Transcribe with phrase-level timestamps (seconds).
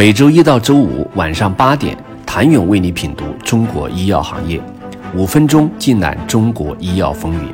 [0.00, 4.58] 每周一到周五晚上八点，谭勇为你品读中国医药行业，
[5.14, 7.52] 五分钟尽览中国医药风云。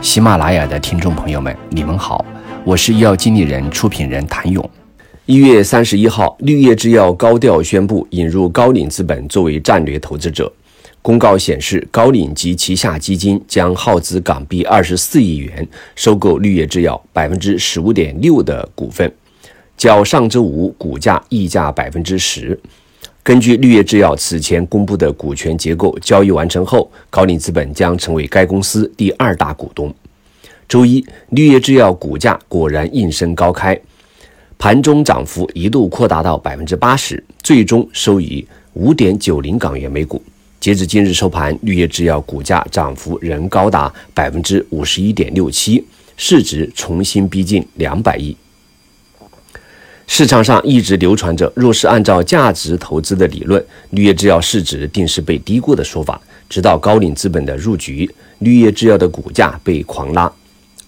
[0.00, 2.24] 喜马拉雅的听众朋友们，你们好，
[2.62, 4.70] 我是医药经理人、出品人谭勇。
[5.26, 10.52] 一月三十一号，绿叶制药高调宣布引入高瓴资本作为战略投资者。
[11.02, 15.66] 公告显示，高瓴及旗下基金将耗资港币二十四亿元
[15.96, 19.12] 收购绿叶制药百分之十五点六的股份。
[19.80, 22.58] 较上周五股价溢价百分之十。
[23.22, 29.90] 根据绿叶制药此前公布的股权结构，交易完成后，高瓴资本将成为该公司第二大股东。
[30.68, 33.80] 周一，绿叶制药股价果然应声高开，
[34.58, 40.22] 盘中涨幅一度扩大到百分之八十，最终收于五点九零港元每股。
[40.60, 45.82] 截至今日收盘，绿叶制药股价涨幅仍高达百分之五十一点六七，
[46.18, 48.36] 市值重新逼近两百亿。
[50.12, 56.20] 市场上一直流传着，若是按照价值投资的理论，绿叶制药市值定是被低估的说法。
[56.48, 60.30] 直到高瓴资本的入局，绿叶制药的股价被狂拉。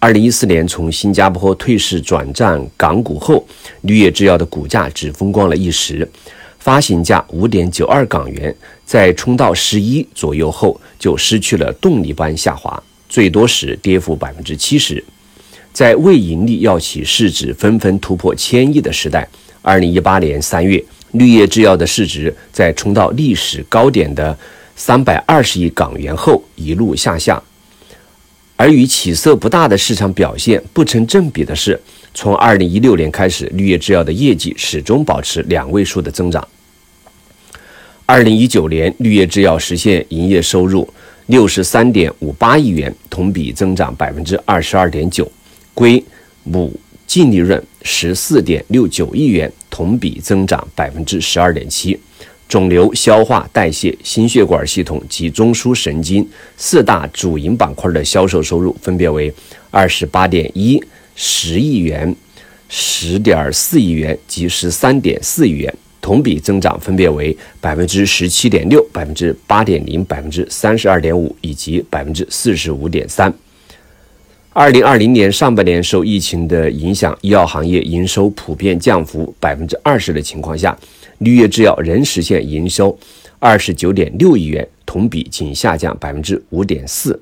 [0.01, 3.47] 二零一四年从新加坡退市转战港股后，
[3.83, 6.07] 绿叶制药的股价只风光了一时，
[6.59, 8.53] 发行价五点九二港元，
[8.85, 15.03] 在冲到十一左右后就失去了动力般下滑，最多时跌幅百分之七十。
[15.73, 19.27] 在未盈利药企市值纷纷突破千亿的时代，
[19.63, 24.37] 二零一八年三月，绿叶制药的市值在冲到历史高点的
[24.77, 27.43] 三百二十亿港元后一路下下。
[28.55, 31.81] 而与起色不大的市场表现不成正比的是，
[32.15, 36.47] 从二零一六年开始，绿叶制药的业绩始终保持两位数的增长。
[38.05, 40.89] 二零一九年，绿叶制药实现营业收入
[41.27, 45.29] 六十三点五八亿元，同比增长百分之二十二点九。
[45.75, 46.03] 归
[46.45, 46.73] 母
[47.07, 51.99] 净利润十四点六九亿元，同比增长百分之十二点七。
[52.49, 56.29] 肿瘤、消化、代谢、心血管系统及中枢神经
[56.59, 59.33] 四大主营板块的销售收入分别为
[59.71, 60.83] 二十八点一、
[61.15, 62.15] 十亿元、
[62.69, 73.33] 十点四亿元及十三点四亿元，同比增长分别为百分之十七点六、百分之八点零、百分之三十二点五以及百分之四十五点三。
[74.55, 80.77] 二零二零年上半年受疫情的影响，医药行业营收普遍降幅百分之二十的情况下，
[81.21, 82.97] 绿叶制药仍实现营收
[83.39, 87.19] 二十九点六亿元，同比仅下降百分之五点四。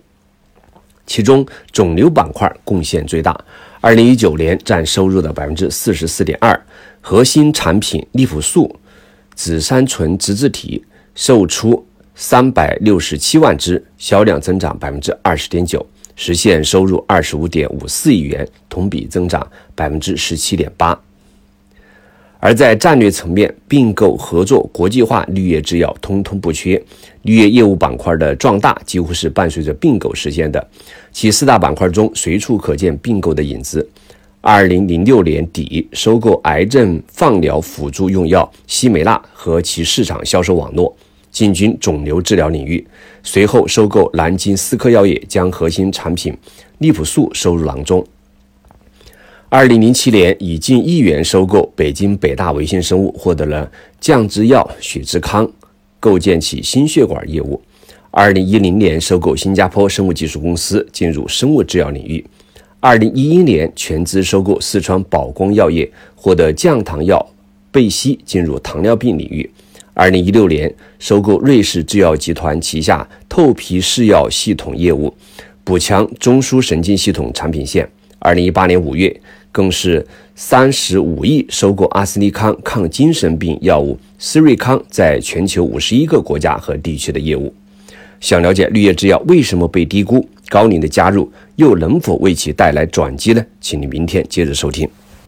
[1.06, 3.38] 其中肿瘤板块贡献最大，
[3.80, 6.60] 二零一九年占收入的百分之四十四点二。
[7.00, 8.74] 核心产品利普素
[9.36, 11.86] 紫杉醇植质体售出
[12.16, 15.86] 三百六十七万支，销量增长百分之二十点九。
[16.22, 19.44] 实现收入二十五点五四亿元，同比增长
[19.74, 21.00] 百分之十七点八。
[22.38, 26.80] 而在战略层面，并购、合作、国际化，绿叶制药通通不缺。
[27.22, 30.68] 绿叶业务板块的壮大几乎是伴随着并购实现的，
[31.10, 33.88] 其四大板块中随处可见并购的影子。
[34.42, 40.94] 二零零六年底，收购癌症放疗辅助用药西美纳和其市场销售网络。
[41.30, 42.86] 进军肿瘤治疗领域，
[43.22, 46.36] 随后收购南京思科药业，将核心产品
[46.78, 48.04] 利普素收入囊中。
[49.48, 53.70] 二零零七年，以近亿元收购北京北大维信生物，获得了
[54.00, 55.50] 降脂药血脂康，
[55.98, 57.60] 构建起心血管业务。
[58.12, 62.24] 二零一零年，收购新加坡生物技术公司，进入生物制药领域。
[62.78, 67.24] 二零一一年，全资收购四川宝光药业，获得降糖药
[67.70, 69.50] 贝西，进入糖尿病领域。
[70.00, 75.14] 二零一六年，收购瑞士制药集团旗下透皮试药系统业务，
[75.62, 77.86] 补强中枢神经系统产品线。
[78.18, 79.14] 二零一八年五月，
[79.52, 80.02] 更是
[80.34, 87.52] 三十五亿收购阿斯利康抗精神病药物思瑞康在全球五十一个国家和地区的业务。
[88.20, 93.44] 想了解绿叶制药为什么被低估，高瓴的加入又能否为其带来转机呢？
[93.60, 94.88] 请你明天接着收听。